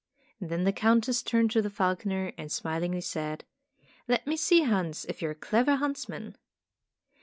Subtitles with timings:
[0.39, 3.45] Then the Countess turned to the falconer and smilingly said:
[4.09, 6.37] ''Let me see, Hans, if you are a clever huntsman."